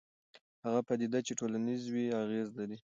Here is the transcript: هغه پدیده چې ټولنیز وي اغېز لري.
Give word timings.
هغه 0.65 0.79
پدیده 0.87 1.19
چې 1.27 1.33
ټولنیز 1.39 1.81
وي 1.93 2.05
اغېز 2.23 2.47
لري. 2.57 2.77